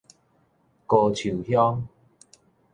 [0.87, 1.83] 高樹鄉